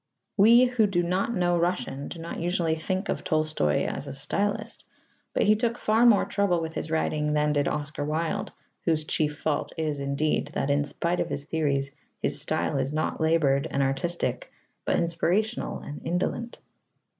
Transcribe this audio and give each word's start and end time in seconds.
We 0.35 0.65
who 0.65 0.87
do 0.87 1.03
not 1.03 1.35
know 1.35 1.59
Russian 1.59 2.07
do 2.07 2.17
not 2.17 2.39
usually 2.39 2.73
think 2.73 3.07
of 3.07 3.23
Tolstoy 3.23 3.85
as 3.85 4.07
a 4.07 4.15
stylist, 4.15 4.83
but 5.31 5.43
he 5.43 5.55
took 5.55 5.77
far 5.77 6.07
more 6.07 6.25
trouble 6.25 6.59
with 6.59 6.73
his 6.73 6.89
writing 6.89 7.33
than 7.33 7.53
did 7.53 7.67
Oscar 7.67 8.03
Wilde 8.03 8.51
(whose 8.83 9.03
chief 9.05 9.37
fault 9.37 9.73
is, 9.77 9.99
indeed, 9.99 10.47
that 10.55 10.71
in 10.71 10.85
spite 10.85 11.19
of 11.19 11.29
his 11.29 11.43
theories 11.45 11.91
his 12.19 12.41
style 12.41 12.79
is 12.79 12.91
not 12.91 13.21
laboured 13.21 13.67
and 13.69 13.83
artistic 13.83 14.51
but 14.85 14.95
inspirational 14.97 15.77
and 15.81 16.01
indolent). 16.03 16.57